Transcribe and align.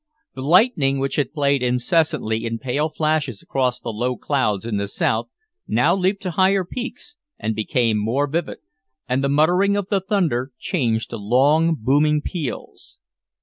The 0.33 0.41
lightning, 0.41 0.97
which 0.97 1.17
had 1.17 1.31
played 1.31 1.61
incessantly 1.61 2.43
in 2.43 2.57
pale 2.57 2.89
flashes 2.89 3.43
across 3.43 3.79
the 3.79 3.93
low 3.93 4.17
clouds 4.17 4.65
in 4.65 4.77
the 4.77 4.87
south, 4.87 5.29
now 5.67 5.95
leaped 5.95 6.23
to 6.23 6.31
higher 6.31 6.65
peaks 6.65 7.17
and 7.37 7.53
became 7.55 7.99
more 7.99 8.25
vivid, 8.25 8.57
and 9.07 9.23
the 9.23 9.29
muttering 9.29 9.77
of 9.77 9.89
the 9.91 9.99
thunder 10.01 10.53
changed 10.57 11.11
to 11.11 11.17
long, 11.17 11.75
booming 11.79 12.19
peals. 12.19 12.97